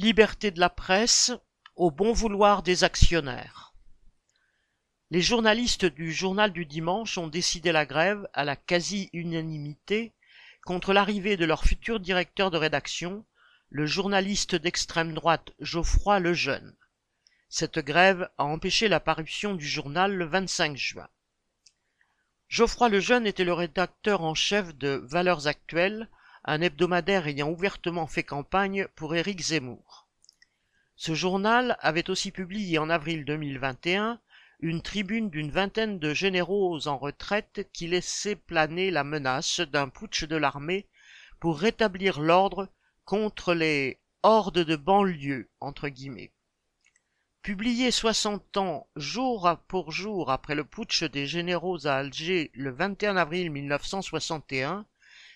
Liberté 0.00 0.52
de 0.52 0.60
la 0.60 0.70
presse 0.70 1.32
au 1.74 1.90
bon 1.90 2.12
vouloir 2.12 2.62
des 2.62 2.84
actionnaires. 2.84 3.74
Les 5.10 5.20
journalistes 5.20 5.86
du 5.86 6.12
Journal 6.12 6.52
du 6.52 6.66
Dimanche 6.66 7.18
ont 7.18 7.26
décidé 7.26 7.72
la 7.72 7.84
grève 7.84 8.28
à 8.32 8.44
la 8.44 8.54
quasi-unanimité 8.54 10.12
contre 10.62 10.92
l'arrivée 10.92 11.36
de 11.36 11.44
leur 11.44 11.64
futur 11.64 11.98
directeur 11.98 12.52
de 12.52 12.56
rédaction, 12.56 13.26
le 13.70 13.86
journaliste 13.86 14.54
d'extrême 14.54 15.14
droite 15.14 15.50
Geoffroy 15.58 16.20
Lejeune. 16.20 16.76
Cette 17.48 17.80
grève 17.80 18.30
a 18.38 18.44
empêché 18.44 18.86
la 18.86 19.00
parution 19.00 19.56
du 19.56 19.66
journal 19.66 20.14
le 20.14 20.26
25 20.26 20.76
juin. 20.76 21.08
Geoffroy 22.46 22.88
Lejeune 22.88 23.26
était 23.26 23.42
le 23.42 23.52
rédacteur 23.52 24.22
en 24.22 24.34
chef 24.34 24.76
de 24.76 25.02
Valeurs 25.10 25.48
Actuelles, 25.48 26.08
un 26.44 26.60
hebdomadaire 26.60 27.26
ayant 27.26 27.50
ouvertement 27.50 28.06
fait 28.06 28.22
campagne 28.22 28.86
pour 28.94 29.14
Éric 29.14 29.40
Zemmour. 29.40 30.08
Ce 30.96 31.14
journal 31.14 31.76
avait 31.80 32.10
aussi 32.10 32.32
publié 32.32 32.78
en 32.78 32.90
avril 32.90 33.24
2021 33.24 34.20
une 34.60 34.82
tribune 34.82 35.30
d'une 35.30 35.50
vingtaine 35.50 36.00
de 36.00 36.12
généraux 36.12 36.88
en 36.88 36.98
retraite 36.98 37.68
qui 37.72 37.86
laissait 37.86 38.34
planer 38.34 38.90
la 38.90 39.04
menace 39.04 39.60
d'un 39.60 39.88
putsch 39.88 40.24
de 40.24 40.36
l'armée 40.36 40.88
pour 41.38 41.58
rétablir 41.58 42.20
l'ordre 42.20 42.68
contre 43.04 43.54
les 43.54 43.98
hordes 44.24 44.58
de 44.58 44.74
banlieue. 44.74 45.48
Publié 47.42 47.92
60 47.92 48.56
ans 48.56 48.88
jour 48.96 49.48
pour 49.68 49.92
jour 49.92 50.32
après 50.32 50.56
le 50.56 50.64
putsch 50.64 51.04
des 51.04 51.26
généraux 51.26 51.86
à 51.86 51.94
Alger 51.94 52.50
le 52.54 52.72
21 52.72 53.16
avril 53.16 53.52
1961, 53.52 54.84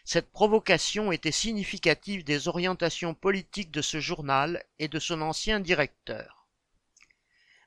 cette 0.05 0.30
provocation 0.30 1.12
était 1.12 1.30
significative 1.30 2.24
des 2.24 2.48
orientations 2.48 3.15
politiques 3.15 3.70
de 3.70 3.83
ce 3.83 4.01
journal 4.01 4.65
et 4.78 4.88
de 4.88 4.98
son 4.98 5.20
ancien 5.20 5.61
directeur. 5.61 6.48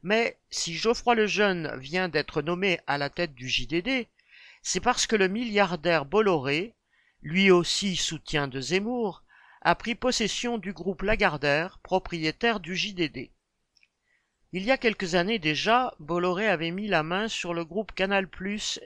Mais 0.04 0.38
si 0.50 0.76
Geoffroy 0.76 1.16
Lejeune 1.16 1.78
vient 1.80 2.10
d'être 2.10 2.42
nommé 2.42 2.80
à 2.88 2.98
la 2.98 3.10
tête 3.10 3.34
du 3.34 3.50
JDD, 3.50 4.08
c'est 4.62 4.80
parce 4.80 5.08
que 5.08 5.16
le 5.16 5.28
milliardaire 5.28 6.06
Bolloré, 6.06 6.76
lui 7.22 7.50
aussi 7.52 7.96
soutien 7.96 8.48
de 8.48 8.60
Zemmour, 8.60 9.24
a 9.62 9.74
pris 9.74 9.96
possession 9.96 10.58
du 10.58 10.74
groupe 10.74 11.02
Lagardère, 11.02 11.80
propriétaire 11.80 12.60
du 12.60 12.76
JDD. 12.76 13.32
Il 14.52 14.64
y 14.64 14.72
a 14.72 14.78
quelques 14.78 15.16
années 15.16 15.40
déjà, 15.40 15.96
Bolloré 16.00 16.48
avait 16.48 16.72
mis 16.72 16.88
la 16.88 17.02
main 17.02 17.28
sur 17.28 17.54
le 17.54 17.66
groupe 17.66 17.92
Canal+, 17.94 18.30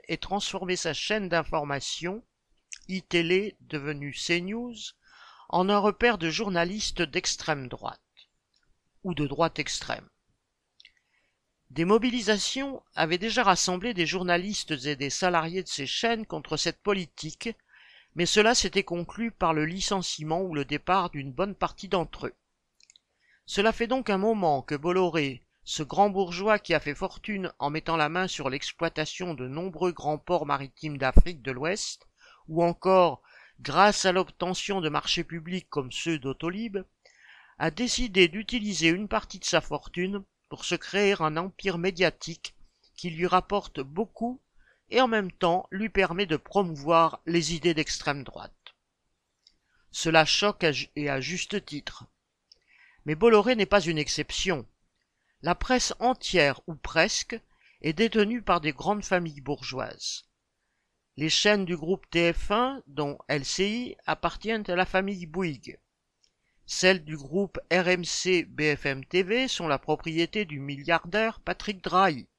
et 0.08 0.17
transformé 0.17 0.75
sa 0.77 0.94
chaîne 0.94 1.27
d'information, 1.27 2.23
iTélé, 2.90 3.56
devenu 3.62 4.14
CNews, 4.14 4.73
en 5.48 5.70
un 5.70 5.78
repère 5.78 6.18
de 6.18 6.30
journalistes 6.30 7.04
d'extrême 7.04 7.68
droite, 7.68 8.02
ou 9.04 9.14
de 9.14 9.28
droite 9.28 9.59
extrême. 9.59 10.09
Des 11.70 11.86
mobilisations 11.86 12.82
avaient 12.95 13.20
déjà 13.20 13.44
rassemblé 13.44 13.94
des 13.94 14.08
journalistes 14.08 14.72
et 14.86 14.95
des 14.95 15.12
salariés 15.12 15.62
de 15.62 15.67
ces 15.67 15.86
chaînes 15.86 16.26
contre 16.26 16.58
cette 16.58 16.82
politique, 16.82 17.50
mais 18.16 18.26
cela 18.26 18.56
s'était 18.56 18.84
conclu 18.84 19.30
par 19.30 19.54
le 19.54 19.66
licenciement 19.66 20.42
ou 20.42 20.56
le 20.56 20.66
départ 20.66 21.12
d'une 21.12 21.32
bonne 21.32 21.54
partie 21.54 21.88
d'entre 21.88 22.26
eux. 22.26 22.36
Cela 23.45 23.72
fait 23.72 23.86
donc 23.86 24.10
un 24.10 24.17
moment 24.17 24.64
que 24.64 24.73
Bolloré, 24.73 25.44
ce 25.64 25.84
grand 25.84 26.10
bourgeois 26.10 26.58
qui 26.58 26.73
a 26.73 26.80
fait 26.80 26.95
fortune 26.95 27.54
en 27.60 27.70
mettant 27.70 27.98
la 27.98 28.10
main 28.10 28.28
sur 28.28 28.50
l'exploitation 28.50 29.36
de 29.36 29.48
nombreux 29.48 29.92
grands 29.92 30.17
ports 30.17 30.48
maritimes 30.48 30.98
d'Afrique 30.98 31.44
de 31.44 31.52
l'Ouest, 31.52 32.08
ou 32.50 32.64
encore 32.64 33.22
grâce 33.61 34.05
à 34.05 34.11
l'obtention 34.11 34.81
de 34.81 34.89
marchés 34.89 35.23
publics 35.23 35.69
comme 35.69 35.92
ceux 35.92 36.19
d'Autolib, 36.19 36.80
a 37.58 37.72
décidé 37.72 38.28
d'utiliser 38.28 38.88
une 38.88 39.08
partie 39.08 39.39
de 39.39 39.45
sa 39.45 39.61
fortune 39.61 40.23
pour 40.50 40.66
se 40.66 40.75
créer 40.75 41.16
un 41.20 41.38
empire 41.38 41.77
médiatique 41.77 42.55
qui 42.95 43.09
lui 43.09 43.27
rapporte 43.27 43.81
beaucoup 43.81 44.42
et 44.89 45.02
en 45.02 45.08
même 45.08 45.31
temps 45.31 45.67
lui 45.71 45.89
permet 45.89 46.26
de 46.26 46.37
promouvoir 46.37 47.21
les 47.26 47.54
idées 47.54 47.73
d'extrême 47.73 48.23
droite. 48.23 48.54
Cela 49.92 50.26
choque 50.26 50.66
et 50.95 51.10
à 51.10 51.21
juste 51.21 51.66
titre. 51.66 52.05
Mais 53.05 53.16
Bolloré 53.16 53.55
n'est 53.55 53.66
pas 53.66 53.81
une 53.81 53.98
exception. 53.98 54.66
La 55.42 55.55
presse 55.55 55.93
entière, 55.99 56.61
ou 56.67 56.76
presque, 56.76 57.39
est 57.81 57.93
détenue 57.93 58.42
par 58.42 58.61
des 58.61 58.73
grandes 58.73 59.05
familles 59.05 59.42
bourgeoises. 59.42 60.29
Les 61.19 61.30
chaînes 61.30 61.65
du 61.65 61.75
groupe 61.75 62.05
TF1, 62.13 62.81
dont 62.87 63.17
LCI, 63.27 63.97
appartiennent 64.05 64.63
à 64.69 64.77
la 64.77 64.85
famille 64.85 65.25
Bouygues. 65.25 65.77
Celles 66.65 67.03
du 67.03 67.17
groupe 67.17 67.59
RMC 67.73 68.45
BFM 68.47 69.03
TV 69.03 69.49
sont 69.49 69.67
la 69.67 69.80
propriété 69.80 70.45
du 70.45 70.61
milliardaire 70.61 71.41
Patrick 71.41 71.83
Drahi. 71.83 72.30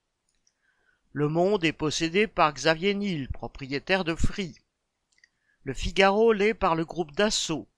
Le 1.12 1.28
Monde 1.28 1.62
est 1.62 1.74
possédé 1.74 2.26
par 2.26 2.54
Xavier 2.54 2.94
Niel, 2.94 3.28
propriétaire 3.28 4.02
de 4.02 4.14
Free. 4.14 4.56
Le 5.64 5.74
Figaro 5.74 6.32
l'est 6.32 6.54
par 6.54 6.74
le 6.74 6.86
groupe 6.86 7.12
Dassault. 7.12 7.68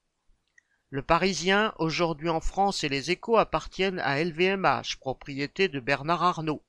Le 0.90 1.02
Parisien, 1.02 1.74
aujourd'hui 1.80 2.28
en 2.28 2.40
France, 2.40 2.84
et 2.84 2.88
les 2.88 3.10
Échos 3.10 3.38
appartiennent 3.38 3.98
à 3.98 4.22
LVMH, 4.22 4.98
propriété 5.00 5.66
de 5.66 5.80
Bernard 5.80 6.22
Arnault. 6.22 6.62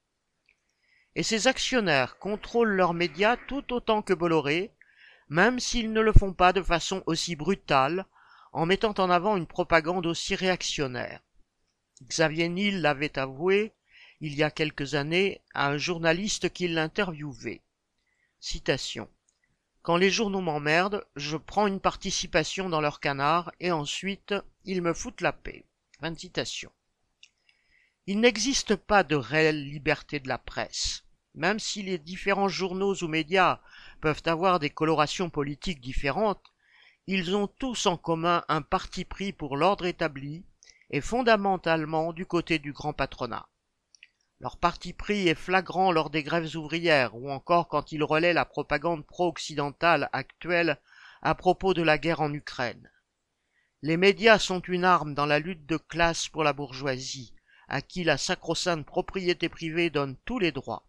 Et 1.16 1.24
ses 1.24 1.48
actionnaires 1.48 2.18
contrôlent 2.18 2.76
leurs 2.76 2.94
médias 2.94 3.38
tout 3.48 3.72
autant 3.74 4.02
que 4.02 4.14
Bolloré, 4.14 4.72
même 5.30 5.60
s'ils 5.60 5.92
ne 5.94 6.02
le 6.02 6.12
font 6.12 6.34
pas 6.34 6.54
de 6.54 6.62
façon 6.62 7.04
aussi 7.06 7.36
brutale, 7.36 8.06
en 8.52 8.66
mettant 8.66 8.94
en 8.98 9.10
avant 9.10 9.38
une 9.38 9.48
propagande 9.48 10.06
aussi 10.06 10.36
réactionnaire. 10.36 11.22
Xavier 12.04 12.50
Niel 12.50 12.82
l'avait 12.82 13.18
avoué 13.18 13.74
il 14.22 14.36
y 14.36 14.44
a 14.44 14.52
quelques 14.52 14.96
années 14.96 15.42
à 15.54 15.68
un 15.68 15.78
journaliste 15.78 16.50
qui 16.50 16.68
l'interviewait. 16.68 17.62
Citation. 18.40 19.10
Quand 19.82 19.98
les 19.98 20.10
journaux 20.10 20.42
m'emmerdent, 20.42 21.06
je 21.16 21.36
prends 21.36 21.68
une 21.68 21.82
participation 21.82 22.70
dans 22.70 22.80
leur 22.80 23.00
canard 23.00 23.52
et 23.60 23.72
ensuite 23.72 24.34
ils 24.66 24.82
me 24.82 24.94
foutent 24.94 25.22
la 25.22 25.34
paix. 25.34 25.66
Fin 26.00 26.16
citation. 26.16 26.72
Il 28.06 28.20
n'existe 28.20 28.76
pas 28.76 29.04
de 29.04 29.16
réelle 29.16 29.64
liberté 29.64 30.20
de 30.20 30.28
la 30.28 30.38
presse. 30.38 31.03
Même 31.36 31.60
si 31.60 31.82
les 31.82 31.98
différents 31.98 32.48
journaux 32.48 32.96
ou 33.02 33.08
médias 33.08 33.60
peuvent 34.02 34.22
avoir 34.26 34.60
des 34.60 34.70
colorations 34.70 35.30
politiques 35.30 35.82
différentes, 35.82 36.54
ils 37.08 37.36
ont 37.36 37.48
tous 37.48 37.86
en 37.86 37.98
commun 37.98 38.44
un 38.48 38.62
parti 38.62 39.04
pris 39.04 39.34
pour 39.34 39.58
l'ordre 39.58 39.86
établi 39.86 40.46
et 40.90 41.02
fondamentalement 41.02 42.14
du 42.14 42.26
côté 42.26 42.60
du 42.60 42.72
grand 42.72 42.94
patronat. 42.94 43.48
Leur 44.40 44.58
parti 44.58 44.94
pris 44.94 45.28
est 45.28 45.36
flagrant 45.36 45.92
lors 45.92 46.10
des 46.10 46.22
grèves 46.22 46.56
ouvrières 46.56 47.16
ou 47.16 47.32
encore 47.32 47.68
quand 47.68 47.92
ils 47.92 48.04
relaient 48.04 48.34
la 48.34 48.46
propagande 48.46 49.06
pro-occidentale 49.06 50.10
actuelle 50.14 50.78
à 51.22 51.34
propos 51.34 51.74
de 51.74 51.82
la 51.82 51.98
guerre 51.98 52.22
en 52.22 52.34
Ukraine. 52.34 52.92
Les 53.82 53.98
médias 53.98 54.40
sont 54.40 54.62
une 54.62 54.86
arme 54.86 55.14
dans 55.14 55.26
la 55.26 55.40
lutte 55.40 55.66
de 55.66 55.78
classe 55.78 56.28
pour 56.28 56.44
la 56.44 56.54
bourgeoisie, 56.54 57.34
à 57.68 57.82
qui 57.82 58.04
la 58.04 58.18
sacro-sainte 58.18 58.86
propriété 58.86 59.50
privée 59.50 59.90
donne 59.90 60.16
tous 60.26 60.40
les 60.40 60.52
droits. 60.52 60.86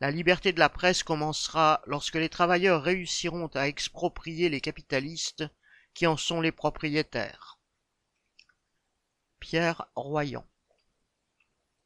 La 0.00 0.10
liberté 0.10 0.52
de 0.52 0.58
la 0.58 0.68
presse 0.68 1.02
commencera 1.02 1.80
lorsque 1.86 2.16
les 2.16 2.28
travailleurs 2.28 2.82
réussiront 2.82 3.48
à 3.54 3.66
exproprier 3.66 4.48
les 4.50 4.60
capitalistes 4.60 5.44
qui 5.94 6.06
en 6.06 6.18
sont 6.18 6.42
les 6.42 6.52
propriétaires. 6.52 7.58
Pierre 9.40 9.86
Royan 9.94 10.44